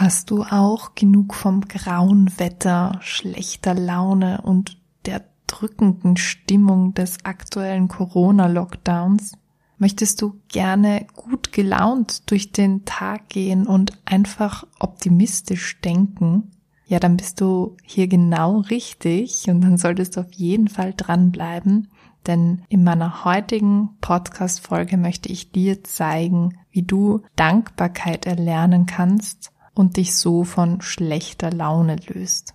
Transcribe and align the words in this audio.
Hast 0.00 0.30
du 0.30 0.44
auch 0.44 0.94
genug 0.94 1.34
vom 1.34 1.62
grauen 1.62 2.30
Wetter, 2.38 3.00
schlechter 3.02 3.74
Laune 3.74 4.42
und 4.42 4.80
der 5.06 5.24
drückenden 5.48 6.16
Stimmung 6.16 6.94
des 6.94 7.24
aktuellen 7.24 7.88
Corona-Lockdowns? 7.88 9.32
Möchtest 9.76 10.22
du 10.22 10.38
gerne 10.46 11.04
gut 11.16 11.50
gelaunt 11.50 12.30
durch 12.30 12.52
den 12.52 12.84
Tag 12.84 13.28
gehen 13.28 13.66
und 13.66 13.90
einfach 14.04 14.64
optimistisch 14.78 15.80
denken? 15.80 16.52
Ja, 16.86 17.00
dann 17.00 17.16
bist 17.16 17.40
du 17.40 17.76
hier 17.82 18.06
genau 18.06 18.60
richtig 18.60 19.48
und 19.48 19.62
dann 19.62 19.78
solltest 19.78 20.16
du 20.16 20.20
auf 20.20 20.32
jeden 20.32 20.68
Fall 20.68 20.94
dranbleiben, 20.96 21.88
denn 22.28 22.62
in 22.68 22.84
meiner 22.84 23.24
heutigen 23.24 23.96
Podcast-Folge 24.00 24.96
möchte 24.96 25.28
ich 25.28 25.50
dir 25.50 25.82
zeigen, 25.82 26.56
wie 26.70 26.84
du 26.84 27.22
Dankbarkeit 27.34 28.26
erlernen 28.26 28.86
kannst 28.86 29.50
und 29.78 29.96
dich 29.96 30.16
so 30.16 30.42
von 30.42 30.80
schlechter 30.80 31.52
Laune 31.52 31.96
löst. 32.08 32.54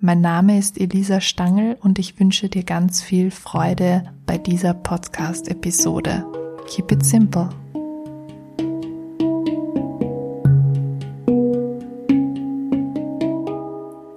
Mein 0.00 0.20
Name 0.20 0.58
ist 0.58 0.78
Elisa 0.78 1.22
Stangl 1.22 1.78
und 1.80 1.98
ich 1.98 2.20
wünsche 2.20 2.50
dir 2.50 2.62
ganz 2.62 3.02
viel 3.02 3.30
Freude 3.30 4.12
bei 4.26 4.36
dieser 4.36 4.74
Podcast-Episode. 4.74 6.26
Keep 6.66 6.92
it 6.92 7.06
simple. 7.06 7.48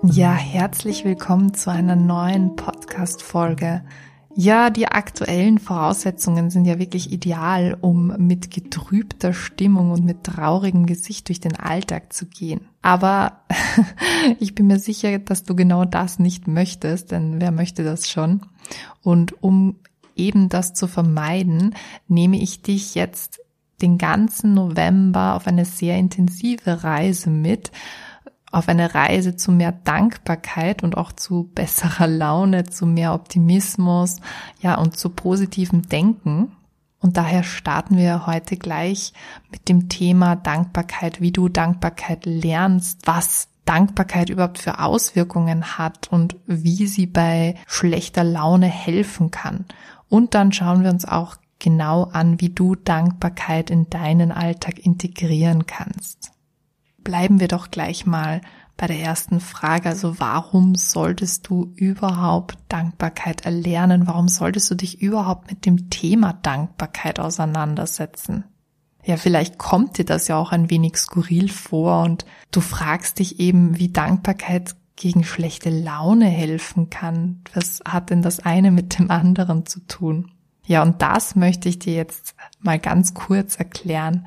Ja, 0.04 0.34
herzlich 0.34 1.06
willkommen 1.06 1.54
zu 1.54 1.72
einer 1.72 1.96
neuen 1.96 2.58
Podcast-Folge. 2.58 3.82
Ja, 4.38 4.70
die 4.70 4.88
aktuellen 4.88 5.60
Voraussetzungen 5.60 6.50
sind 6.50 6.66
ja 6.66 6.78
wirklich 6.78 7.10
ideal, 7.14 7.78
um 7.80 8.08
mit 8.18 8.52
getrübter 8.52 9.32
Stimmung 9.32 9.92
und 9.92 10.04
mit 10.04 10.26
traurigem 10.26 10.86
Gesicht 10.86 11.30
durch 11.30 11.40
den 11.40 11.56
Alltag 11.56 12.12
zu 12.12 12.26
gehen. 12.26 12.68
Aber 12.82 13.46
ich 14.40 14.54
bin 14.54 14.68
mir 14.68 14.80
sicher, 14.80 15.20
dass 15.20 15.46
du 15.46 15.56
genau 15.56 15.86
das 15.86 16.20
nicht 16.20 16.50
möchtest, 16.50 17.12
denn 17.12 17.40
wer 17.40 17.52
möchte 17.52 17.86
das 17.86 18.10
schon? 18.10 18.42
Und 19.02 19.42
um 19.42 19.78
eben 20.18 20.50
das 20.50 20.74
zu 20.74 20.88
vermeiden, 20.88 21.74
nehme 22.10 22.38
ich 22.42 22.62
dich 22.62 22.94
jetzt 22.94 23.40
den 23.82 23.98
ganzen 23.98 24.54
November 24.54 25.36
auf 25.36 25.48
eine 25.48 25.64
sehr 25.64 25.98
intensive 25.98 26.84
Reise 26.84 27.30
mit, 27.30 27.72
auf 28.56 28.70
eine 28.70 28.96
Reise 28.96 29.36
zu 29.36 29.52
mehr 29.52 29.74
Dankbarkeit 29.74 30.82
und 30.82 30.96
auch 30.96 31.12
zu 31.12 31.52
besserer 31.54 32.08
Laune, 32.08 32.64
zu 32.64 32.86
mehr 32.86 33.14
Optimismus, 33.14 34.18
ja, 34.62 34.76
und 34.76 34.98
zu 34.98 35.10
positivem 35.10 35.90
Denken. 35.90 36.54
Und 37.02 37.18
daher 37.18 37.44
starten 37.44 37.98
wir 37.98 38.26
heute 38.26 38.56
gleich 38.56 39.12
mit 39.52 39.68
dem 39.68 39.90
Thema 39.90 40.38
Dankbarkeit, 40.38 41.20
wie 41.20 41.34
du 41.34 41.50
Dankbarkeit 41.50 42.26
lernst, 42.26 43.02
was 43.06 43.50
Dankbarkeit 43.66 44.30
überhaupt 44.30 44.60
für 44.60 44.80
Auswirkungen 44.80 45.78
hat 45.78 46.08
und 46.10 46.38
wie 46.46 46.88
sie 46.88 47.08
bei 47.08 47.56
schlechter 47.68 48.24
Laune 48.24 48.68
helfen 48.68 49.32
kann. 49.32 49.66
Und 50.08 50.34
dann 50.34 50.54
schauen 50.54 50.84
wir 50.84 50.92
uns 50.92 51.04
auch 51.06 51.36
genau 51.60 52.06
an, 52.06 52.40
wie 52.40 52.50
du 52.50 52.76
Dankbarkeit 52.76 53.70
in 53.70 53.90
deinen 53.90 54.32
Alltag 54.32 54.80
integrieren 54.80 55.66
kannst 55.66 56.35
bleiben 57.06 57.40
wir 57.40 57.48
doch 57.48 57.72
gleich 57.72 58.06
mal 58.06 58.42
bei 58.76 58.88
der 58.88 59.00
ersten 59.00 59.40
Frage. 59.40 59.88
Also 59.88 60.20
warum 60.20 60.76
solltest 60.76 61.48
du 61.48 61.72
überhaupt 61.76 62.58
Dankbarkeit 62.68 63.46
erlernen? 63.46 64.08
Warum 64.08 64.28
solltest 64.28 64.70
du 64.70 64.76
dich 64.76 65.02
überhaupt 65.02 65.50
mit 65.50 65.66
dem 65.66 65.90
Thema 65.90 66.34
Dankbarkeit 66.34 67.22
auseinandersetzen? 67.22 68.44
Ja, 69.06 69.18
vielleicht 69.18 69.58
kommt 69.58 69.98
dir 69.98 70.06
das 70.06 70.28
ja 70.28 70.36
auch 70.36 70.52
ein 70.52 70.70
wenig 70.70 70.98
skurril 70.98 71.48
vor 71.50 72.04
und 72.04 72.26
du 72.52 72.60
fragst 72.60 73.20
dich 73.20 73.40
eben, 73.40 73.78
wie 73.78 73.90
Dankbarkeit 73.90 74.76
gegen 74.96 75.24
schlechte 75.24 75.70
Laune 75.70 76.26
helfen 76.26 76.90
kann. 76.90 77.42
Was 77.54 77.82
hat 77.88 78.10
denn 78.10 78.24
das 78.24 78.40
eine 78.40 78.72
mit 78.72 78.98
dem 78.98 79.12
anderen 79.12 79.66
zu 79.66 79.82
tun? 79.82 80.32
Ja, 80.66 80.82
und 80.82 81.02
das 81.04 81.36
möchte 81.36 81.70
ich 81.70 81.78
dir 81.78 81.94
jetzt 81.94 82.34
mal 82.60 82.80
ganz 82.80 83.14
kurz 83.14 83.56
erklären. 83.58 84.26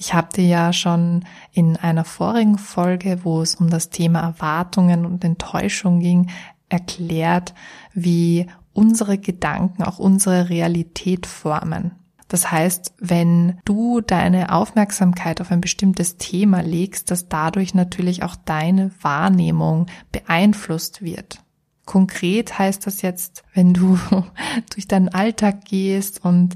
Ich 0.00 0.14
habe 0.14 0.28
dir 0.32 0.46
ja 0.46 0.72
schon 0.72 1.24
in 1.50 1.76
einer 1.76 2.04
vorigen 2.04 2.56
Folge, 2.56 3.24
wo 3.24 3.42
es 3.42 3.56
um 3.56 3.68
das 3.68 3.90
Thema 3.90 4.20
Erwartungen 4.20 5.04
und 5.04 5.24
Enttäuschung 5.24 5.98
ging, 5.98 6.30
erklärt, 6.68 7.52
wie 7.94 8.46
unsere 8.72 9.18
Gedanken 9.18 9.82
auch 9.82 9.98
unsere 9.98 10.50
Realität 10.50 11.26
formen. 11.26 11.96
Das 12.28 12.52
heißt, 12.52 12.94
wenn 13.00 13.58
du 13.64 14.00
deine 14.00 14.52
Aufmerksamkeit 14.52 15.40
auf 15.40 15.50
ein 15.50 15.60
bestimmtes 15.60 16.16
Thema 16.16 16.60
legst, 16.60 17.10
dass 17.10 17.28
dadurch 17.28 17.74
natürlich 17.74 18.22
auch 18.22 18.36
deine 18.36 18.92
Wahrnehmung 19.02 19.86
beeinflusst 20.12 21.02
wird. 21.02 21.42
Konkret 21.86 22.56
heißt 22.56 22.86
das 22.86 23.02
jetzt, 23.02 23.42
wenn 23.52 23.74
du 23.74 23.98
durch 24.74 24.86
deinen 24.86 25.08
Alltag 25.08 25.64
gehst 25.64 26.24
und 26.24 26.54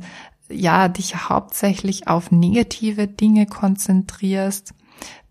ja, 0.52 0.88
dich 0.88 1.28
hauptsächlich 1.28 2.08
auf 2.08 2.30
negative 2.30 3.08
Dinge 3.08 3.46
konzentrierst, 3.46 4.74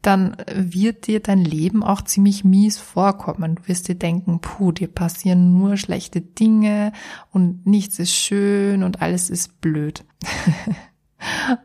dann 0.02 0.36
wird 0.54 1.08
dir 1.08 1.20
dein 1.20 1.46
Leben 1.46 1.84
auch 1.84 2.02
ziemlich 2.02 2.44
mies 2.44 2.78
vorkommen. 2.78 3.56
Du 3.56 3.68
wirst 3.68 3.88
dir 3.88 3.96
denken, 3.96 4.40
puh, 4.40 4.72
dir 4.72 4.88
passieren 4.88 5.58
nur 5.58 5.78
schlechte 5.78 6.22
Dinge 6.22 6.92
und 7.32 7.68
nichts 7.68 8.00
ist 8.00 8.16
schön 8.16 8.84
und 8.84 9.02
alles 9.02 9.30
ist 9.30 9.62
blöd. 9.62 10.04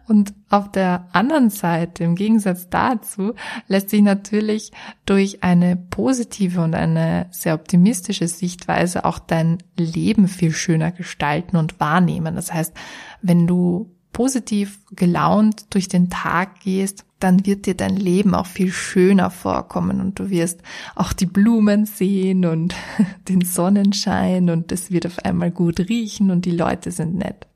Und 0.07 0.35
auf 0.51 0.71
der 0.71 1.09
anderen 1.13 1.51
Seite, 1.51 2.05
im 2.05 2.15
Gegensatz 2.15 2.69
dazu, 2.69 3.35
lässt 3.69 3.91
sich 3.91 4.03
natürlich 4.03 4.73
durch 5.07 5.43
eine 5.43 5.77
positive 5.77 6.61
und 6.63 6.75
eine 6.75 7.27
sehr 7.31 7.55
optimistische 7.55 8.29
Sichtweise 8.29 9.05
auch 9.05 9.19
dein 9.19 9.59
Leben 9.77 10.29
viel 10.29 10.53
schöner 10.53 10.93
gestalten 10.93 11.57
und 11.57 11.81
wahrnehmen. 11.81 12.37
Das 12.37 12.53
heißt, 12.53 12.75
wenn 13.23 13.47
du 13.47 13.91
positiv 14.13 14.81
gelaunt 14.93 15.75
durch 15.75 15.89
den 15.89 16.09
Tag 16.09 16.61
gehst, 16.61 17.05
dann 17.19 17.45
wird 17.45 17.67
dir 17.67 17.75
dein 17.75 17.97
Leben 17.97 18.35
auch 18.35 18.47
viel 18.47 18.73
schöner 18.73 19.31
vorkommen 19.31 20.01
und 20.01 20.19
du 20.19 20.31
wirst 20.31 20.63
auch 20.95 21.13
die 21.13 21.27
Blumen 21.27 21.85
sehen 21.85 22.47
und 22.47 22.75
den 23.29 23.43
Sonnenschein 23.43 24.49
und 24.49 24.73
es 24.73 24.91
wird 24.91 25.05
auf 25.05 25.19
einmal 25.19 25.51
gut 25.51 25.81
riechen 25.81 26.31
und 26.31 26.47
die 26.47 26.57
Leute 26.57 26.93
sind 26.93 27.15
nett. 27.15 27.47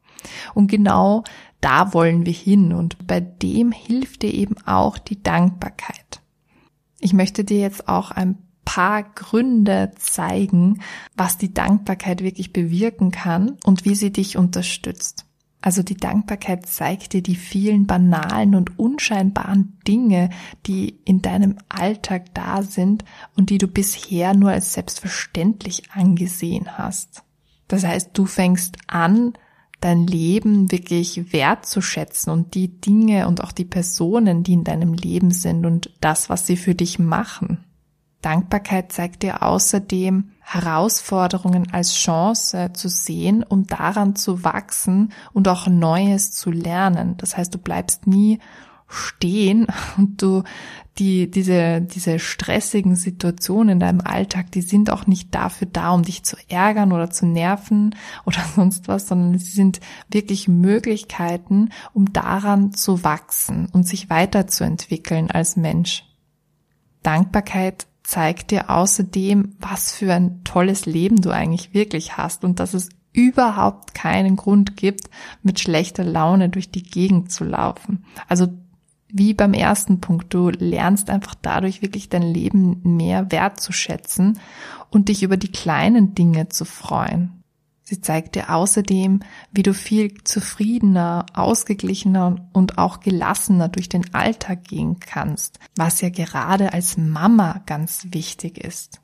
Und 0.52 0.70
genau 0.70 1.24
da 1.60 1.92
wollen 1.92 2.26
wir 2.26 2.32
hin 2.32 2.72
und 2.72 3.06
bei 3.06 3.20
dem 3.20 3.72
hilft 3.72 4.22
dir 4.22 4.32
eben 4.32 4.56
auch 4.66 4.98
die 4.98 5.22
Dankbarkeit. 5.22 6.20
Ich 6.98 7.12
möchte 7.12 7.44
dir 7.44 7.60
jetzt 7.60 7.88
auch 7.88 8.10
ein 8.10 8.38
paar 8.64 9.02
Gründe 9.02 9.90
zeigen, 9.96 10.80
was 11.16 11.38
die 11.38 11.52
Dankbarkeit 11.52 12.22
wirklich 12.22 12.52
bewirken 12.52 13.10
kann 13.10 13.56
und 13.64 13.84
wie 13.84 13.94
sie 13.94 14.12
dich 14.12 14.36
unterstützt. 14.36 15.26
Also 15.62 15.82
die 15.82 15.96
Dankbarkeit 15.96 16.66
zeigt 16.66 17.12
dir 17.12 17.22
die 17.22 17.36
vielen 17.36 17.86
banalen 17.86 18.54
und 18.54 18.78
unscheinbaren 18.78 19.78
Dinge, 19.86 20.30
die 20.66 21.00
in 21.04 21.20
deinem 21.20 21.58
Alltag 21.68 22.34
da 22.34 22.62
sind 22.62 23.04
und 23.36 23.50
die 23.50 23.58
du 23.58 23.66
bisher 23.66 24.34
nur 24.34 24.50
als 24.50 24.72
selbstverständlich 24.72 25.90
angesehen 25.92 26.78
hast. 26.78 27.24
Das 27.68 27.84
heißt, 27.84 28.10
du 28.14 28.24
fängst 28.24 28.78
an, 28.86 29.34
dein 29.80 30.06
Leben 30.06 30.70
wirklich 30.70 31.32
wertzuschätzen 31.32 32.32
und 32.32 32.54
die 32.54 32.80
Dinge 32.80 33.26
und 33.26 33.42
auch 33.42 33.52
die 33.52 33.64
Personen, 33.64 34.42
die 34.42 34.52
in 34.52 34.64
deinem 34.64 34.94
Leben 34.94 35.30
sind 35.30 35.64
und 35.64 35.90
das, 36.00 36.28
was 36.28 36.46
sie 36.46 36.56
für 36.56 36.74
dich 36.74 36.98
machen. 36.98 37.64
Dankbarkeit 38.22 38.92
zeigt 38.92 39.22
dir 39.22 39.42
außerdem 39.42 40.30
Herausforderungen 40.40 41.72
als 41.72 41.94
Chance 41.94 42.70
zu 42.74 42.88
sehen, 42.88 43.42
um 43.42 43.66
daran 43.66 44.14
zu 44.14 44.44
wachsen 44.44 45.12
und 45.32 45.48
auch 45.48 45.66
Neues 45.68 46.32
zu 46.32 46.50
lernen. 46.50 47.16
Das 47.16 47.36
heißt, 47.36 47.54
du 47.54 47.58
bleibst 47.58 48.06
nie 48.06 48.38
stehen 48.90 49.66
und 49.96 50.20
du 50.20 50.42
die 50.98 51.30
diese 51.30 51.80
diese 51.80 52.18
stressigen 52.18 52.96
Situationen 52.96 53.70
in 53.70 53.80
deinem 53.80 54.00
Alltag, 54.00 54.50
die 54.52 54.60
sind 54.60 54.90
auch 54.90 55.06
nicht 55.06 55.34
dafür 55.34 55.68
da, 55.72 55.92
um 55.92 56.02
dich 56.02 56.24
zu 56.24 56.36
ärgern 56.48 56.92
oder 56.92 57.10
zu 57.10 57.26
nerven 57.26 57.94
oder 58.26 58.44
sonst 58.54 58.88
was, 58.88 59.08
sondern 59.08 59.38
sie 59.38 59.52
sind 59.52 59.80
wirklich 60.10 60.48
Möglichkeiten, 60.48 61.70
um 61.94 62.12
daran 62.12 62.72
zu 62.72 63.04
wachsen 63.04 63.68
und 63.72 63.86
sich 63.86 64.10
weiterzuentwickeln 64.10 65.30
als 65.30 65.56
Mensch. 65.56 66.04
Dankbarkeit 67.02 67.86
zeigt 68.02 68.50
dir 68.50 68.70
außerdem, 68.70 69.54
was 69.60 69.92
für 69.92 70.12
ein 70.12 70.42
tolles 70.42 70.84
Leben 70.84 71.22
du 71.22 71.30
eigentlich 71.30 71.72
wirklich 71.72 72.16
hast 72.16 72.44
und 72.44 72.58
dass 72.58 72.74
es 72.74 72.88
überhaupt 73.12 73.94
keinen 73.94 74.36
Grund 74.36 74.76
gibt, 74.76 75.10
mit 75.42 75.60
schlechter 75.60 76.04
Laune 76.04 76.48
durch 76.48 76.70
die 76.70 76.82
Gegend 76.82 77.32
zu 77.32 77.44
laufen. 77.44 78.04
Also 78.28 78.48
wie 79.12 79.34
beim 79.34 79.54
ersten 79.54 80.00
Punkt, 80.00 80.32
du 80.34 80.50
lernst 80.50 81.10
einfach 81.10 81.34
dadurch 81.34 81.82
wirklich 81.82 82.08
dein 82.08 82.22
Leben 82.22 82.80
mehr 82.82 83.30
wertzuschätzen 83.30 84.38
und 84.90 85.08
dich 85.08 85.22
über 85.22 85.36
die 85.36 85.52
kleinen 85.52 86.14
Dinge 86.14 86.48
zu 86.48 86.64
freuen. 86.64 87.40
Sie 87.82 88.00
zeigt 88.00 88.36
dir 88.36 88.54
außerdem, 88.54 89.18
wie 89.50 89.64
du 89.64 89.74
viel 89.74 90.14
zufriedener, 90.22 91.26
ausgeglichener 91.34 92.48
und 92.52 92.78
auch 92.78 93.00
gelassener 93.00 93.68
durch 93.68 93.88
den 93.88 94.14
Alltag 94.14 94.62
gehen 94.62 95.00
kannst, 95.00 95.58
was 95.74 96.00
ja 96.00 96.08
gerade 96.08 96.72
als 96.72 96.96
Mama 96.96 97.62
ganz 97.66 98.06
wichtig 98.10 98.58
ist. 98.58 99.00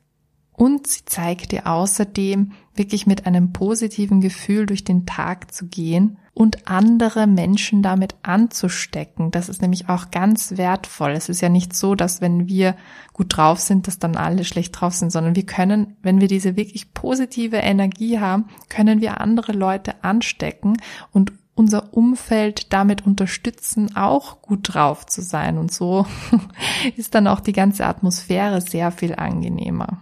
Und 0.57 0.87
sie 0.87 1.05
zeigt 1.05 1.51
dir 1.51 1.67
außerdem, 1.67 2.51
wirklich 2.73 3.05
mit 3.05 3.27
einem 3.27 3.53
positiven 3.53 4.21
Gefühl 4.21 4.65
durch 4.65 4.83
den 4.83 5.05
Tag 5.05 5.53
zu 5.53 5.67
gehen 5.67 6.17
und 6.33 6.67
andere 6.67 7.27
Menschen 7.27 7.83
damit 7.83 8.15
anzustecken. 8.23 9.29
Das 9.29 9.49
ist 9.49 9.61
nämlich 9.61 9.87
auch 9.87 10.09
ganz 10.09 10.57
wertvoll. 10.57 11.11
Es 11.11 11.29
ist 11.29 11.41
ja 11.41 11.49
nicht 11.49 11.75
so, 11.75 11.93
dass 11.93 12.21
wenn 12.21 12.47
wir 12.47 12.75
gut 13.13 13.37
drauf 13.37 13.59
sind, 13.59 13.85
dass 13.85 13.99
dann 13.99 14.15
alle 14.15 14.43
schlecht 14.45 14.81
drauf 14.81 14.95
sind, 14.95 15.11
sondern 15.11 15.35
wir 15.35 15.45
können, 15.45 15.95
wenn 16.01 16.21
wir 16.21 16.27
diese 16.27 16.55
wirklich 16.55 16.91
positive 16.91 17.57
Energie 17.57 18.19
haben, 18.19 18.45
können 18.67 18.99
wir 18.99 19.21
andere 19.21 19.51
Leute 19.51 20.03
anstecken 20.03 20.77
und 21.11 21.33
unser 21.53 21.93
Umfeld 21.93 22.73
damit 22.73 23.05
unterstützen, 23.05 23.95
auch 23.95 24.41
gut 24.41 24.73
drauf 24.73 25.05
zu 25.05 25.21
sein. 25.21 25.59
Und 25.59 25.71
so 25.71 26.07
ist 26.97 27.13
dann 27.13 27.27
auch 27.27 27.41
die 27.41 27.53
ganze 27.53 27.85
Atmosphäre 27.85 28.61
sehr 28.61 28.91
viel 28.91 29.13
angenehmer. 29.13 29.99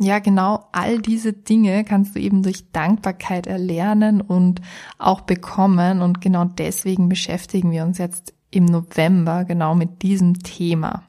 Ja, 0.00 0.20
genau 0.20 0.64
all 0.70 1.00
diese 1.00 1.32
Dinge 1.32 1.82
kannst 1.82 2.14
du 2.14 2.20
eben 2.20 2.44
durch 2.44 2.70
Dankbarkeit 2.70 3.48
erlernen 3.48 4.20
und 4.20 4.60
auch 4.96 5.22
bekommen. 5.22 6.02
Und 6.02 6.20
genau 6.20 6.44
deswegen 6.44 7.08
beschäftigen 7.08 7.72
wir 7.72 7.84
uns 7.84 7.98
jetzt 7.98 8.32
im 8.50 8.64
November 8.64 9.44
genau 9.44 9.74
mit 9.74 10.02
diesem 10.02 10.38
Thema. 10.38 11.02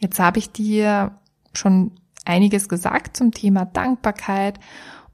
Jetzt 0.00 0.18
habe 0.18 0.38
ich 0.38 0.50
dir 0.50 1.12
schon 1.52 1.92
einiges 2.24 2.68
gesagt 2.68 3.16
zum 3.16 3.30
Thema 3.30 3.64
Dankbarkeit 3.64 4.58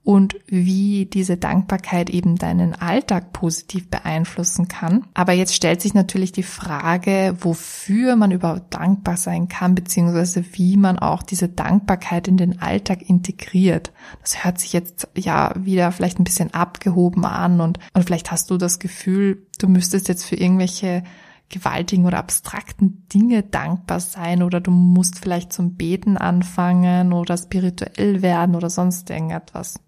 und 0.05 0.35
wie 0.47 1.07
diese 1.07 1.37
Dankbarkeit 1.37 2.11
eben 2.11 2.37
deinen 2.37 2.75
Alltag 2.75 3.33
positiv 3.33 3.89
beeinflussen 3.89 4.67
kann. 4.67 5.05
Aber 5.15 5.33
jetzt 5.33 5.55
stellt 5.55 5.81
sich 5.81 5.95
natürlich 5.95 6.33
die 6.33 6.43
Frage, 6.43 7.37
wofür 7.41 8.17
man 8.17 8.33
überhaupt 8.33 8.75
dankbar 8.75 9.17
sein 9.17 9.49
kann, 9.49 9.77
beziehungsweise 9.77 10.45
wie 10.53 10.77
man 10.77 10.99
auch 10.99 11.23
diese 11.23 11.49
Dankbarkeit 11.49 12.27
in 12.27 12.37
den 12.37 12.61
Alltag 12.61 13.09
integriert. 13.09 13.93
Das 14.21 14.45
hört 14.45 14.59
sich 14.59 14.73
jetzt 14.73 15.09
ja 15.17 15.53
wieder 15.57 15.93
vielleicht 15.93 16.19
ein 16.19 16.25
bisschen 16.25 16.53
abgehoben 16.53 17.25
an 17.25 17.61
und, 17.61 17.79
und 17.95 18.05
vielleicht 18.05 18.33
hast 18.33 18.51
du 18.51 18.59
das 18.59 18.81
Gefühl, 18.81 19.47
du 19.59 19.69
müsstest 19.69 20.09
jetzt 20.09 20.25
für 20.25 20.37
irgendwelche 20.37 21.05
gewaltigen 21.53 22.07
oder 22.07 22.19
abstrakten 22.19 23.07
Dinge 23.13 23.45
dankbar 23.45 24.01
sein 24.01 24.43
oder 24.43 24.61
du 24.61 24.73
musst 24.73 25.21
vielleicht 25.21 25.53
zum 25.53 25.75
Beten 25.77 26.17
anfangen 26.17 27.13
oder 27.13 27.37
spirituell 27.37 28.23
werden 28.23 28.57
oder 28.57 28.71
sonst 28.71 29.11
irgendetwas. 29.11 29.79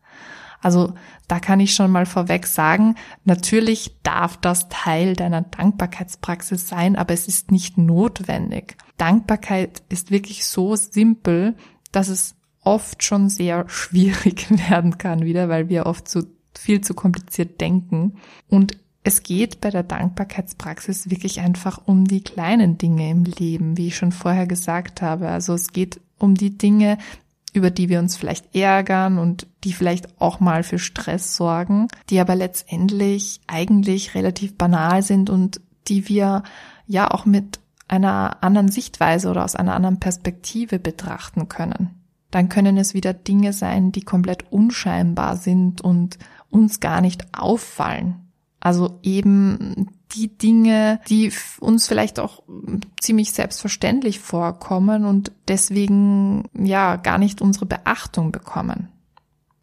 Also 0.64 0.94
da 1.28 1.40
kann 1.40 1.60
ich 1.60 1.74
schon 1.74 1.90
mal 1.90 2.06
vorweg 2.06 2.46
sagen, 2.46 2.94
natürlich 3.24 3.94
darf 4.02 4.38
das 4.38 4.70
Teil 4.70 5.14
deiner 5.14 5.42
Dankbarkeitspraxis 5.42 6.66
sein, 6.66 6.96
aber 6.96 7.12
es 7.12 7.28
ist 7.28 7.50
nicht 7.50 7.76
notwendig. 7.76 8.78
Dankbarkeit 8.96 9.82
ist 9.90 10.10
wirklich 10.10 10.46
so 10.46 10.74
simpel, 10.74 11.54
dass 11.92 12.08
es 12.08 12.34
oft 12.62 13.04
schon 13.04 13.28
sehr 13.28 13.64
schwierig 13.68 14.46
werden 14.70 14.96
kann 14.96 15.22
wieder, 15.22 15.50
weil 15.50 15.68
wir 15.68 15.84
oft 15.84 16.08
zu 16.08 16.26
viel 16.56 16.80
zu 16.80 16.94
kompliziert 16.94 17.60
denken. 17.60 18.14
Und 18.48 18.78
es 19.02 19.22
geht 19.22 19.60
bei 19.60 19.68
der 19.68 19.82
Dankbarkeitspraxis 19.82 21.10
wirklich 21.10 21.40
einfach 21.40 21.82
um 21.84 22.06
die 22.06 22.22
kleinen 22.22 22.78
Dinge 22.78 23.10
im 23.10 23.24
Leben, 23.24 23.76
wie 23.76 23.88
ich 23.88 23.96
schon 23.96 24.12
vorher 24.12 24.46
gesagt 24.46 25.02
habe. 25.02 25.28
Also 25.28 25.52
es 25.52 25.72
geht 25.72 26.00
um 26.18 26.34
die 26.36 26.56
Dinge, 26.56 26.96
über 27.54 27.70
die 27.70 27.88
wir 27.88 28.00
uns 28.00 28.16
vielleicht 28.16 28.54
ärgern 28.54 29.18
und 29.18 29.46
die 29.62 29.72
vielleicht 29.72 30.20
auch 30.20 30.40
mal 30.40 30.62
für 30.62 30.78
Stress 30.78 31.36
sorgen, 31.36 31.88
die 32.10 32.20
aber 32.20 32.34
letztendlich 32.34 33.40
eigentlich 33.46 34.14
relativ 34.14 34.58
banal 34.58 35.02
sind 35.02 35.30
und 35.30 35.60
die 35.88 36.08
wir 36.08 36.42
ja 36.86 37.10
auch 37.10 37.24
mit 37.24 37.60
einer 37.86 38.42
anderen 38.42 38.70
Sichtweise 38.70 39.30
oder 39.30 39.44
aus 39.44 39.56
einer 39.56 39.74
anderen 39.74 40.00
Perspektive 40.00 40.78
betrachten 40.78 41.48
können. 41.48 41.90
Dann 42.30 42.48
können 42.48 42.76
es 42.76 42.94
wieder 42.94 43.14
Dinge 43.14 43.52
sein, 43.52 43.92
die 43.92 44.02
komplett 44.02 44.50
unscheinbar 44.50 45.36
sind 45.36 45.80
und 45.80 46.18
uns 46.50 46.80
gar 46.80 47.00
nicht 47.00 47.26
auffallen. 47.32 48.16
Also 48.58 48.98
eben 49.02 49.90
die 50.14 50.36
Dinge, 50.36 51.00
die 51.08 51.32
uns 51.60 51.86
vielleicht 51.86 52.18
auch 52.18 52.42
ziemlich 53.00 53.32
selbstverständlich 53.32 54.20
vorkommen 54.20 55.04
und 55.04 55.32
deswegen 55.48 56.44
ja 56.54 56.96
gar 56.96 57.18
nicht 57.18 57.42
unsere 57.42 57.66
Beachtung 57.66 58.32
bekommen. 58.32 58.88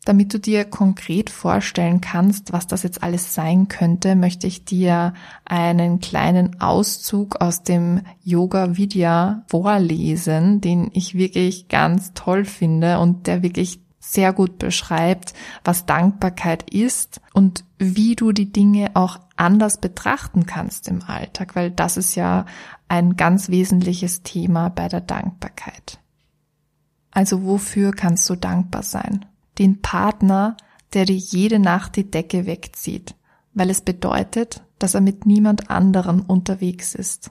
Damit 0.04 0.34
du 0.34 0.40
dir 0.40 0.66
konkret 0.66 1.30
vorstellen 1.30 2.02
kannst, 2.02 2.52
was 2.54 2.66
das 2.66 2.82
jetzt 2.82 3.04
alles 3.04 3.36
sein 3.36 3.68
könnte, 3.68 4.16
möchte 4.16 4.48
ich 4.48 4.66
dir 4.66 5.14
einen 5.46 6.00
kleinen 6.00 6.60
Auszug 6.60 7.40
aus 7.40 7.62
dem 7.62 8.02
Yoga 8.24 8.78
Vidya 8.78 9.44
vorlesen, 9.48 10.60
den 10.60 10.90
ich 10.94 11.14
wirklich 11.14 11.68
ganz 11.68 12.14
toll 12.16 12.46
finde 12.46 12.98
und 12.98 13.28
der 13.28 13.44
wirklich 13.44 13.80
sehr 14.02 14.34
gut 14.34 14.58
beschreibt, 14.58 15.34
was 15.64 15.86
Dankbarkeit 15.86 16.70
ist 16.72 17.22
und 17.34 17.64
wie 17.78 18.16
du 18.16 18.32
die 18.32 18.52
Dinge 18.52 18.92
auch 18.96 19.20
anders 19.38 19.78
betrachten 19.78 20.48
kannst 20.48 20.88
im 20.88 21.04
Alltag, 21.04 21.56
weil 21.56 21.70
das 21.70 21.98
ist 21.98 22.16
ja 22.16 22.46
ein 22.88 23.16
ganz 23.16 23.50
wesentliches 23.50 24.24
Thema 24.24 24.70
bei 24.70 24.88
der 24.90 25.02
Dankbarkeit. 25.02 26.00
Also 27.12 27.44
wofür 27.44 27.92
kannst 27.92 28.28
du 28.30 28.36
dankbar 28.36 28.84
sein? 28.84 29.26
Den 29.60 29.82
Partner, 29.82 30.58
der 30.94 31.06
dir 31.06 31.16
jede 31.16 31.60
Nacht 31.60 31.96
die 31.96 32.10
Decke 32.10 32.48
wegzieht, 32.48 33.16
weil 33.54 33.70
es 33.70 33.82
bedeutet, 33.82 34.64
dass 34.80 34.96
er 34.96 35.02
mit 35.02 35.28
niemand 35.28 35.70
anderen 35.70 36.22
unterwegs 36.22 36.96
ist. 36.96 37.30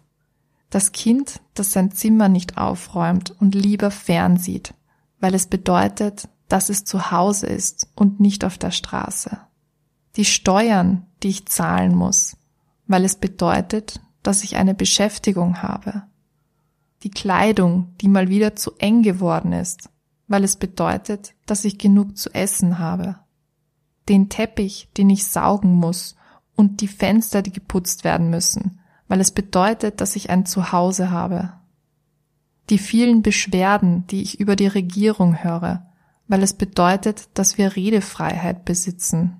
Das 0.68 0.92
Kind, 0.92 1.40
das 1.54 1.72
sein 1.72 1.90
Zimmer 1.90 2.28
nicht 2.28 2.58
aufräumt 2.58 3.34
und 3.40 3.56
lieber 3.56 3.90
fernsieht, 3.90 4.72
weil 5.18 5.34
es 5.34 5.48
bedeutet, 5.48 6.28
dass 6.50 6.68
es 6.68 6.84
zu 6.84 7.12
Hause 7.12 7.46
ist 7.46 7.88
und 7.94 8.20
nicht 8.20 8.44
auf 8.44 8.58
der 8.58 8.72
Straße. 8.72 9.38
Die 10.16 10.24
Steuern, 10.24 11.06
die 11.22 11.28
ich 11.28 11.46
zahlen 11.46 11.94
muss, 11.94 12.36
weil 12.88 13.04
es 13.04 13.14
bedeutet, 13.14 14.00
dass 14.24 14.42
ich 14.42 14.56
eine 14.56 14.74
Beschäftigung 14.74 15.62
habe. 15.62 16.02
Die 17.04 17.10
Kleidung, 17.10 17.94
die 18.00 18.08
mal 18.08 18.28
wieder 18.28 18.56
zu 18.56 18.72
eng 18.78 19.02
geworden 19.02 19.52
ist, 19.52 19.88
weil 20.26 20.42
es 20.42 20.56
bedeutet, 20.56 21.34
dass 21.46 21.64
ich 21.64 21.78
genug 21.78 22.18
zu 22.18 22.34
essen 22.34 22.80
habe. 22.80 23.16
Den 24.08 24.28
Teppich, 24.28 24.88
den 24.96 25.08
ich 25.08 25.28
saugen 25.28 25.72
muss 25.74 26.16
und 26.56 26.80
die 26.80 26.88
Fenster, 26.88 27.42
die 27.42 27.52
geputzt 27.52 28.02
werden 28.02 28.28
müssen, 28.28 28.80
weil 29.06 29.20
es 29.20 29.30
bedeutet, 29.30 30.00
dass 30.00 30.16
ich 30.16 30.30
ein 30.30 30.46
Zuhause 30.46 31.12
habe. 31.12 31.52
Die 32.70 32.78
vielen 32.78 33.22
Beschwerden, 33.22 34.06
die 34.08 34.22
ich 34.22 34.40
über 34.40 34.56
die 34.56 34.66
Regierung 34.66 35.42
höre, 35.42 35.89
weil 36.30 36.44
es 36.44 36.54
bedeutet, 36.54 37.28
dass 37.34 37.58
wir 37.58 37.74
Redefreiheit 37.74 38.64
besitzen. 38.64 39.36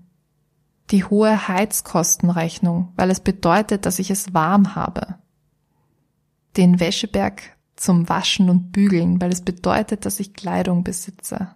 Die 0.91 1.05
hohe 1.05 1.47
Heizkostenrechnung, 1.47 2.93
weil 2.97 3.11
es 3.11 3.21
bedeutet, 3.21 3.87
dass 3.87 4.01
ich 4.01 4.11
es 4.11 4.35
warm 4.35 4.75
habe. 4.75 5.15
Den 6.57 6.81
Wäscheberg 6.81 7.43
zum 7.77 8.09
Waschen 8.09 8.51
und 8.51 8.73
Bügeln, 8.73 9.21
weil 9.21 9.31
es 9.31 9.43
bedeutet, 9.43 10.05
dass 10.05 10.19
ich 10.19 10.35
Kleidung 10.35 10.83
besitze. 10.83 11.55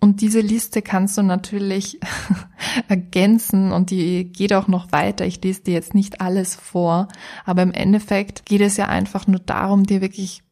Und 0.00 0.20
diese 0.20 0.40
Liste 0.40 0.82
kannst 0.82 1.16
du 1.16 1.22
natürlich 1.22 1.98
ergänzen 2.88 3.72
und 3.72 3.88
die 3.88 4.30
geht 4.30 4.52
auch 4.52 4.68
noch 4.68 4.92
weiter. 4.92 5.24
Ich 5.24 5.42
lese 5.42 5.62
dir 5.62 5.72
jetzt 5.72 5.94
nicht 5.94 6.20
alles 6.20 6.54
vor, 6.54 7.08
aber 7.46 7.62
im 7.62 7.72
Endeffekt 7.72 8.44
geht 8.44 8.60
es 8.60 8.76
ja 8.76 8.86
einfach 8.86 9.26
nur 9.26 9.40
darum, 9.40 9.84
dir 9.84 10.02
wirklich 10.02 10.43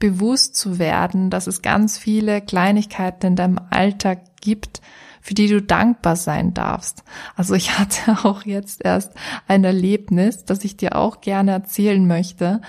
bewusst 0.00 0.56
zu 0.56 0.80
werden, 0.80 1.30
dass 1.30 1.46
es 1.46 1.62
ganz 1.62 1.96
viele 1.96 2.40
Kleinigkeiten 2.40 3.26
in 3.26 3.36
deinem 3.36 3.60
Alltag 3.70 4.22
gibt, 4.40 4.80
für 5.20 5.34
die 5.34 5.46
du 5.46 5.62
dankbar 5.62 6.16
sein 6.16 6.54
darfst. 6.54 7.04
Also 7.36 7.54
ich 7.54 7.78
hatte 7.78 8.16
auch 8.24 8.44
jetzt 8.44 8.84
erst 8.84 9.12
ein 9.46 9.62
Erlebnis, 9.62 10.44
das 10.44 10.64
ich 10.64 10.76
dir 10.76 10.96
auch 10.96 11.20
gerne 11.20 11.52
erzählen 11.52 12.04
möchte. 12.04 12.62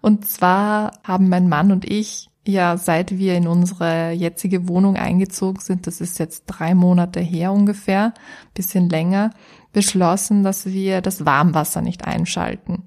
Und 0.00 0.26
zwar 0.26 0.98
haben 1.04 1.28
mein 1.28 1.48
Mann 1.48 1.70
und 1.70 1.88
ich 1.88 2.26
ja, 2.46 2.78
seit 2.78 3.18
wir 3.18 3.36
in 3.36 3.46
unsere 3.46 4.12
jetzige 4.12 4.66
Wohnung 4.66 4.96
eingezogen 4.96 5.60
sind, 5.60 5.86
das 5.86 6.00
ist 6.00 6.18
jetzt 6.18 6.46
drei 6.46 6.74
Monate 6.74 7.20
her 7.20 7.52
ungefähr, 7.52 8.14
bisschen 8.54 8.88
länger, 8.88 9.30
beschlossen, 9.74 10.42
dass 10.42 10.64
wir 10.64 11.02
das 11.02 11.26
Warmwasser 11.26 11.82
nicht 11.82 12.06
einschalten 12.06 12.86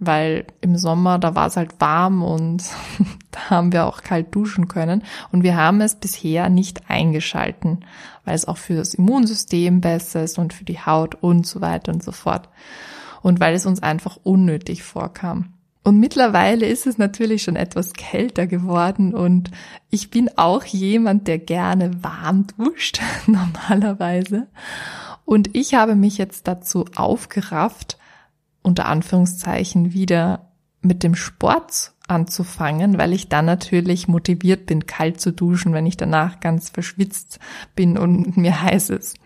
weil 0.00 0.46
im 0.62 0.76
Sommer, 0.76 1.18
da 1.18 1.34
war 1.34 1.46
es 1.46 1.56
halt 1.56 1.78
warm 1.78 2.22
und 2.22 2.64
da 3.30 3.50
haben 3.50 3.72
wir 3.72 3.86
auch 3.86 4.02
kalt 4.02 4.34
duschen 4.34 4.66
können. 4.66 5.04
Und 5.30 5.42
wir 5.42 5.56
haben 5.56 5.80
es 5.80 5.94
bisher 5.94 6.48
nicht 6.48 6.90
eingeschalten, 6.90 7.84
weil 8.24 8.34
es 8.34 8.48
auch 8.48 8.56
für 8.56 8.74
das 8.74 8.94
Immunsystem 8.94 9.80
besser 9.80 10.24
ist 10.24 10.38
und 10.38 10.54
für 10.54 10.64
die 10.64 10.80
Haut 10.80 11.16
und 11.20 11.46
so 11.46 11.60
weiter 11.60 11.92
und 11.92 12.02
so 12.02 12.12
fort. 12.12 12.48
Und 13.22 13.38
weil 13.38 13.54
es 13.54 13.66
uns 13.66 13.82
einfach 13.82 14.18
unnötig 14.22 14.82
vorkam. 14.82 15.52
Und 15.82 15.98
mittlerweile 15.98 16.66
ist 16.66 16.86
es 16.86 16.98
natürlich 16.98 17.42
schon 17.42 17.56
etwas 17.56 17.94
kälter 17.94 18.46
geworden 18.46 19.14
und 19.14 19.50
ich 19.90 20.10
bin 20.10 20.30
auch 20.36 20.64
jemand, 20.64 21.26
der 21.26 21.38
gerne 21.38 22.02
warm 22.02 22.46
duscht, 22.58 23.00
normalerweise. 23.26 24.46
Und 25.24 25.54
ich 25.54 25.74
habe 25.74 25.94
mich 25.94 26.18
jetzt 26.18 26.48
dazu 26.48 26.86
aufgerafft, 26.96 27.98
unter 28.62 28.86
Anführungszeichen 28.86 29.92
wieder 29.92 30.50
mit 30.82 31.02
dem 31.02 31.14
Sport 31.14 31.92
anzufangen, 32.08 32.98
weil 32.98 33.12
ich 33.12 33.28
dann 33.28 33.44
natürlich 33.44 34.08
motiviert 34.08 34.66
bin, 34.66 34.86
kalt 34.86 35.20
zu 35.20 35.32
duschen, 35.32 35.72
wenn 35.72 35.86
ich 35.86 35.96
danach 35.96 36.40
ganz 36.40 36.68
verschwitzt 36.68 37.38
bin 37.74 37.96
und 37.96 38.36
mir 38.36 38.62
heiß 38.62 38.90
ist. 38.90 39.16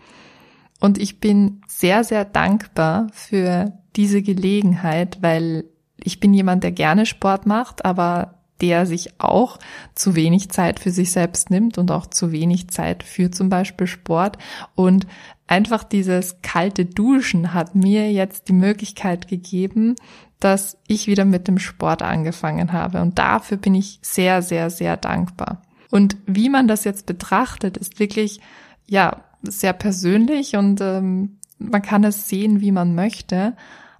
Und 0.79 0.97
ich 0.97 1.19
bin 1.19 1.61
sehr, 1.67 2.03
sehr 2.03 2.25
dankbar 2.25 3.07
für 3.11 3.73
diese 3.95 4.21
Gelegenheit, 4.21 5.17
weil 5.21 5.65
ich 5.97 6.19
bin 6.19 6.33
jemand, 6.33 6.63
der 6.63 6.71
gerne 6.71 7.05
Sport 7.05 7.45
macht, 7.45 7.85
aber 7.85 8.35
der 8.61 8.85
sich 8.85 9.19
auch 9.19 9.59
zu 9.95 10.15
wenig 10.15 10.49
Zeit 10.49 10.79
für 10.79 10.91
sich 10.91 11.11
selbst 11.11 11.49
nimmt 11.49 11.77
und 11.77 11.91
auch 11.91 12.07
zu 12.07 12.31
wenig 12.31 12.69
Zeit 12.69 13.03
für 13.03 13.31
zum 13.31 13.49
Beispiel 13.49 13.87
Sport. 13.87 14.37
Und 14.75 15.07
einfach 15.47 15.83
dieses 15.83 16.41
kalte 16.41 16.85
Duschen 16.85 17.53
hat 17.53 17.75
mir 17.75 18.11
jetzt 18.11 18.47
die 18.47 18.53
Möglichkeit 18.53 19.27
gegeben, 19.27 19.95
dass 20.39 20.77
ich 20.87 21.07
wieder 21.07 21.25
mit 21.25 21.47
dem 21.47 21.59
Sport 21.59 22.01
angefangen 22.01 22.71
habe. 22.71 23.01
Und 23.01 23.17
dafür 23.17 23.57
bin 23.57 23.75
ich 23.75 23.99
sehr, 24.01 24.41
sehr, 24.41 24.69
sehr 24.69 24.97
dankbar. 24.97 25.61
Und 25.91 26.17
wie 26.25 26.49
man 26.49 26.67
das 26.67 26.83
jetzt 26.83 27.05
betrachtet, 27.05 27.77
ist 27.77 27.99
wirklich, 27.99 28.41
ja, 28.87 29.23
sehr 29.41 29.73
persönlich 29.73 30.55
und 30.55 30.81
ähm, 30.81 31.37
man 31.57 31.81
kann 31.81 32.03
es 32.03 32.27
sehen, 32.27 32.61
wie 32.61 32.71
man 32.71 32.95
möchte. 32.95 33.55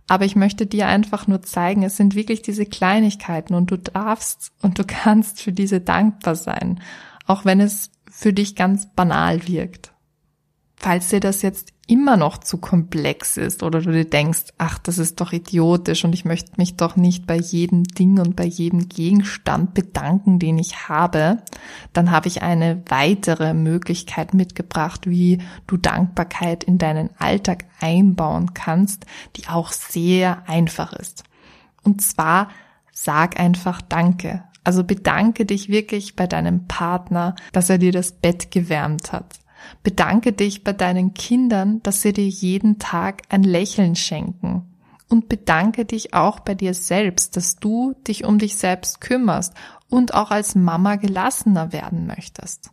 Aber 0.07 0.25
ich 0.25 0.35
möchte 0.35 0.67
dir 0.67 0.87
einfach 0.87 1.27
nur 1.27 1.41
zeigen, 1.41 1.83
es 1.83 1.97
sind 1.97 2.13
wirklich 2.13 2.41
diese 2.41 2.65
Kleinigkeiten 2.65 3.55
und 3.55 3.71
du 3.71 3.77
darfst 3.77 4.51
und 4.61 4.77
du 4.77 4.83
kannst 4.85 5.41
für 5.41 5.51
diese 5.51 5.81
dankbar 5.81 6.35
sein, 6.35 6.79
auch 7.25 7.43
wenn 7.43 7.59
es 7.59 7.89
für 8.11 8.31
dich 8.31 8.55
ganz 8.55 8.87
banal 8.93 9.47
wirkt. 9.47 9.94
Falls 10.85 11.09
dir 11.09 11.19
das 11.19 11.41
jetzt 11.41 11.73
immer 11.87 12.15
noch 12.15 12.37
zu 12.37 12.59
komplex 12.59 13.37
ist 13.37 13.63
oder 13.63 13.81
du 13.81 13.91
dir 13.91 14.05
denkst, 14.05 14.53
ach, 14.59 14.77
das 14.77 14.99
ist 14.99 15.19
doch 15.19 15.33
idiotisch 15.33 16.05
und 16.05 16.13
ich 16.13 16.25
möchte 16.25 16.51
mich 16.57 16.77
doch 16.77 16.95
nicht 16.95 17.25
bei 17.25 17.37
jedem 17.37 17.85
Ding 17.85 18.19
und 18.19 18.35
bei 18.35 18.45
jedem 18.45 18.87
Gegenstand 18.87 19.73
bedanken, 19.73 20.37
den 20.37 20.59
ich 20.59 20.87
habe, 20.87 21.39
dann 21.93 22.11
habe 22.11 22.27
ich 22.27 22.43
eine 22.43 22.83
weitere 22.87 23.55
Möglichkeit 23.55 24.35
mitgebracht, 24.35 25.09
wie 25.09 25.39
du 25.65 25.77
Dankbarkeit 25.77 26.63
in 26.63 26.77
deinen 26.77 27.09
Alltag 27.17 27.65
einbauen 27.81 28.53
kannst, 28.53 29.07
die 29.37 29.47
auch 29.47 29.71
sehr 29.71 30.47
einfach 30.47 30.93
ist. 30.93 31.23
Und 31.81 32.03
zwar 32.03 32.49
sag 32.91 33.39
einfach 33.39 33.81
Danke. 33.81 34.43
Also 34.63 34.83
bedanke 34.83 35.47
dich 35.47 35.67
wirklich 35.67 36.15
bei 36.15 36.27
deinem 36.27 36.67
Partner, 36.67 37.33
dass 37.53 37.71
er 37.71 37.79
dir 37.79 37.91
das 37.91 38.11
Bett 38.11 38.51
gewärmt 38.51 39.11
hat 39.13 39.39
Bedanke 39.83 40.33
dich 40.33 40.63
bei 40.63 40.73
deinen 40.73 41.13
Kindern, 41.13 41.81
dass 41.83 42.01
sie 42.01 42.13
dir 42.13 42.27
jeden 42.27 42.79
Tag 42.79 43.23
ein 43.29 43.43
Lächeln 43.43 43.95
schenken. 43.95 44.71
Und 45.07 45.29
bedanke 45.29 45.85
dich 45.85 46.13
auch 46.13 46.39
bei 46.39 46.55
dir 46.55 46.73
selbst, 46.73 47.37
dass 47.37 47.57
du 47.57 47.93
dich 48.07 48.25
um 48.25 48.39
dich 48.39 48.55
selbst 48.55 49.01
kümmerst 49.01 49.53
und 49.87 50.13
auch 50.13 50.31
als 50.31 50.55
Mama 50.55 50.95
gelassener 50.95 51.71
werden 51.71 52.07
möchtest. 52.07 52.71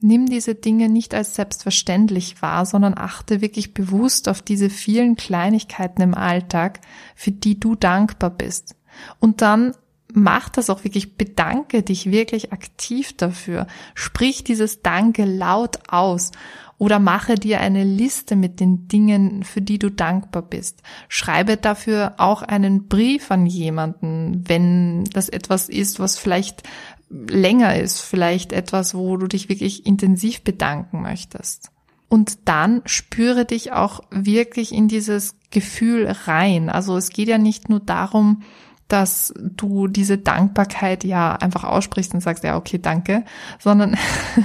Nimm 0.00 0.26
diese 0.26 0.54
Dinge 0.54 0.88
nicht 0.88 1.12
als 1.12 1.34
selbstverständlich 1.34 2.40
wahr, 2.40 2.64
sondern 2.64 2.96
achte 2.96 3.40
wirklich 3.40 3.74
bewusst 3.74 4.28
auf 4.28 4.42
diese 4.42 4.70
vielen 4.70 5.16
Kleinigkeiten 5.16 6.02
im 6.02 6.14
Alltag, 6.14 6.80
für 7.16 7.32
die 7.32 7.58
du 7.58 7.74
dankbar 7.74 8.30
bist. 8.30 8.76
Und 9.18 9.42
dann 9.42 9.74
mach 10.12 10.48
das 10.48 10.70
auch 10.70 10.84
wirklich, 10.84 11.16
bedanke 11.16 11.82
dich 11.82 12.10
wirklich 12.10 12.52
aktiv 12.52 13.16
dafür. 13.16 13.66
Sprich 13.94 14.44
dieses 14.44 14.82
Danke 14.82 15.24
laut 15.24 15.78
aus 15.88 16.32
oder 16.78 16.98
mache 16.98 17.34
dir 17.34 17.60
eine 17.60 17.84
Liste 17.84 18.36
mit 18.36 18.60
den 18.60 18.88
Dingen, 18.88 19.42
für 19.42 19.60
die 19.60 19.78
du 19.78 19.90
dankbar 19.90 20.42
bist. 20.42 20.82
Schreibe 21.08 21.56
dafür 21.56 22.14
auch 22.18 22.42
einen 22.42 22.86
Brief 22.86 23.30
an 23.30 23.46
jemanden, 23.46 24.44
wenn 24.46 25.04
das 25.04 25.28
etwas 25.28 25.68
ist, 25.68 25.98
was 25.98 26.18
vielleicht 26.18 26.62
länger 27.10 27.76
ist, 27.76 28.00
vielleicht 28.00 28.52
etwas, 28.52 28.94
wo 28.94 29.16
du 29.16 29.26
dich 29.26 29.48
wirklich 29.48 29.86
intensiv 29.86 30.42
bedanken 30.42 31.02
möchtest. 31.02 31.70
Und 32.08 32.48
dann 32.48 32.82
spüre 32.86 33.44
dich 33.44 33.72
auch 33.72 34.00
wirklich 34.10 34.72
in 34.72 34.88
dieses 34.88 35.36
Gefühl 35.50 36.08
rein. 36.24 36.70
Also 36.70 36.96
es 36.96 37.10
geht 37.10 37.28
ja 37.28 37.38
nicht 37.38 37.68
nur 37.68 37.80
darum, 37.80 38.42
dass 38.88 39.34
du 39.38 39.86
diese 39.86 40.16
Dankbarkeit 40.16 41.04
ja 41.04 41.36
einfach 41.36 41.64
aussprichst 41.64 42.14
und 42.14 42.20
sagst, 42.20 42.42
ja, 42.42 42.56
okay, 42.56 42.78
danke, 42.78 43.24
sondern 43.58 43.96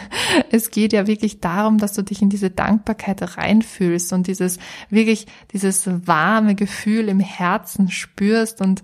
es 0.51 0.69
geht 0.69 0.91
ja 0.91 1.07
wirklich 1.07 1.39
darum, 1.39 1.77
dass 1.77 1.93
du 1.93 2.03
dich 2.03 2.21
in 2.21 2.29
diese 2.29 2.49
Dankbarkeit 2.49 3.37
reinfühlst 3.37 4.11
und 4.11 4.27
dieses 4.27 4.59
wirklich, 4.89 5.27
dieses 5.53 5.87
warme 6.05 6.55
Gefühl 6.55 7.07
im 7.07 7.21
Herzen 7.21 7.89
spürst 7.89 8.59
und 8.59 8.83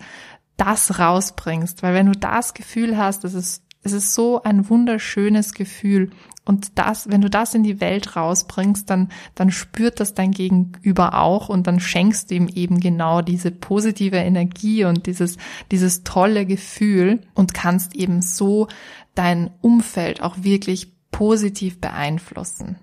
das 0.55 0.97
rausbringst. 0.97 1.83
Weil 1.83 1.93
wenn 1.93 2.05
du 2.05 2.17
das 2.17 2.53
Gefühl 2.53 2.97
hast, 2.97 3.25
das 3.25 3.33
ist, 3.33 3.63
es 3.83 3.91
ist 3.91 4.13
so 4.13 4.41
ein 4.43 4.69
wunderschönes 4.69 5.53
Gefühl 5.53 6.11
und 6.49 6.79
das, 6.79 7.11
wenn 7.11 7.21
du 7.21 7.29
das 7.29 7.53
in 7.53 7.61
die 7.61 7.79
Welt 7.79 8.15
rausbringst, 8.15 8.89
dann, 8.89 9.09
dann 9.35 9.51
spürt 9.51 9.99
das 9.99 10.15
dein 10.15 10.31
Gegenüber 10.31 11.13
auch 11.13 11.47
und 11.47 11.67
dann 11.67 11.79
schenkst 11.79 12.31
du 12.31 12.35
ihm 12.35 12.47
eben 12.47 12.79
genau 12.79 13.21
diese 13.21 13.51
positive 13.51 14.15
Energie 14.15 14.83
und 14.83 15.05
dieses, 15.05 15.37
dieses 15.69 16.03
tolle 16.03 16.47
Gefühl 16.47 17.21
und 17.35 17.53
kannst 17.53 17.95
eben 17.95 18.23
so 18.23 18.67
dein 19.13 19.51
Umfeld 19.61 20.23
auch 20.23 20.37
wirklich 20.41 20.91
positiv 21.11 21.79
beeinflussen. 21.79 22.77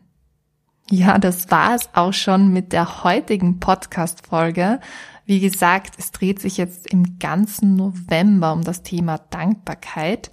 Ja, 0.89 1.19
das 1.19 1.51
war 1.51 1.75
es 1.75 1.89
auch 1.93 2.13
schon 2.13 2.53
mit 2.53 2.73
der 2.73 3.03
heutigen 3.03 3.59
Podcast-Folge. 3.59 4.79
Wie 5.25 5.41
gesagt, 5.41 5.95
es 5.99 6.13
dreht 6.13 6.39
sich 6.39 6.57
jetzt 6.57 6.87
im 6.87 7.19
ganzen 7.19 7.75
November 7.75 8.53
um 8.53 8.63
das 8.63 8.85
Thema 8.85 9.19
Dankbarkeit. 9.19 10.31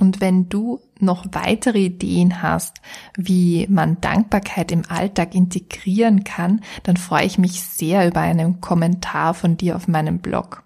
Und 0.00 0.20
wenn 0.22 0.48
du 0.48 0.80
noch 0.98 1.26
weitere 1.32 1.78
Ideen 1.78 2.42
hast, 2.42 2.80
wie 3.16 3.66
man 3.68 4.00
Dankbarkeit 4.00 4.72
im 4.72 4.82
Alltag 4.88 5.34
integrieren 5.34 6.24
kann, 6.24 6.62
dann 6.82 6.96
freue 6.96 7.26
ich 7.26 7.36
mich 7.38 7.62
sehr 7.62 8.08
über 8.08 8.20
einen 8.20 8.60
Kommentar 8.60 9.34
von 9.34 9.58
dir 9.58 9.76
auf 9.76 9.88
meinem 9.88 10.18
Blog. 10.18 10.62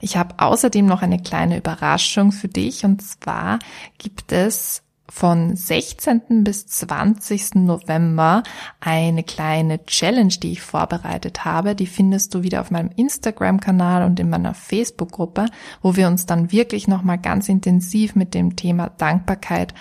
Ich 0.00 0.16
habe 0.16 0.34
außerdem 0.38 0.86
noch 0.86 1.02
eine 1.02 1.22
kleine 1.22 1.58
Überraschung 1.58 2.32
für 2.32 2.48
dich 2.48 2.84
und 2.84 3.02
zwar 3.02 3.58
gibt 3.98 4.32
es 4.32 4.82
von 5.08 5.56
16. 5.56 6.44
bis 6.44 6.66
20. 6.66 7.56
November 7.56 8.42
eine 8.80 9.22
kleine 9.22 9.84
Challenge, 9.84 10.34
die 10.42 10.52
ich 10.52 10.62
vorbereitet 10.62 11.44
habe. 11.44 11.74
Die 11.74 11.86
findest 11.86 12.34
du 12.34 12.42
wieder 12.42 12.60
auf 12.60 12.70
meinem 12.70 12.90
Instagram-Kanal 12.94 14.04
und 14.04 14.18
in 14.20 14.30
meiner 14.30 14.54
Facebook-Gruppe, 14.54 15.46
wo 15.82 15.96
wir 15.96 16.08
uns 16.08 16.26
dann 16.26 16.52
wirklich 16.52 16.88
nochmal 16.88 17.18
ganz 17.18 17.48
intensiv 17.48 18.14
mit 18.14 18.34
dem 18.34 18.56
Thema 18.56 18.90
Dankbarkeit 18.90 19.74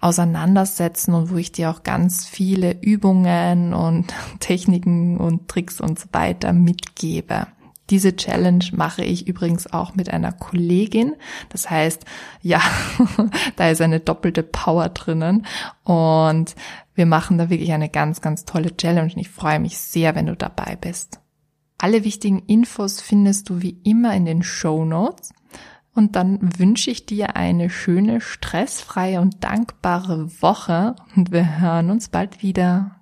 auseinandersetzen 0.00 1.14
und 1.14 1.30
wo 1.30 1.36
ich 1.36 1.52
dir 1.52 1.70
auch 1.70 1.82
ganz 1.82 2.26
viele 2.26 2.76
Übungen 2.80 3.74
und 3.74 4.12
Techniken 4.40 5.18
und 5.18 5.48
Tricks 5.48 5.80
und 5.80 5.98
so 5.98 6.06
weiter 6.12 6.52
mitgebe. 6.52 7.46
Diese 7.92 8.16
Challenge 8.16 8.64
mache 8.72 9.04
ich 9.04 9.28
übrigens 9.28 9.70
auch 9.70 9.94
mit 9.94 10.08
einer 10.08 10.32
Kollegin. 10.32 11.14
Das 11.50 11.68
heißt, 11.68 12.06
ja, 12.40 12.62
da 13.56 13.68
ist 13.68 13.82
eine 13.82 14.00
doppelte 14.00 14.42
Power 14.42 14.88
drinnen 14.88 15.46
und 15.84 16.56
wir 16.94 17.04
machen 17.04 17.36
da 17.36 17.50
wirklich 17.50 17.72
eine 17.72 17.90
ganz, 17.90 18.22
ganz 18.22 18.46
tolle 18.46 18.74
Challenge 18.74 19.12
und 19.12 19.20
ich 19.20 19.28
freue 19.28 19.60
mich 19.60 19.76
sehr, 19.76 20.14
wenn 20.14 20.24
du 20.24 20.34
dabei 20.34 20.78
bist. 20.80 21.20
Alle 21.76 22.02
wichtigen 22.02 22.38
Infos 22.46 23.02
findest 23.02 23.50
du 23.50 23.60
wie 23.60 23.78
immer 23.84 24.14
in 24.14 24.24
den 24.24 24.42
Show 24.42 24.86
Notes. 24.86 25.34
Und 25.94 26.16
dann 26.16 26.38
wünsche 26.58 26.90
ich 26.90 27.04
dir 27.04 27.36
eine 27.36 27.68
schöne, 27.68 28.22
stressfreie 28.22 29.20
und 29.20 29.44
dankbare 29.44 30.40
Woche 30.40 30.96
und 31.14 31.30
wir 31.30 31.60
hören 31.60 31.90
uns 31.90 32.08
bald 32.08 32.42
wieder. 32.42 33.01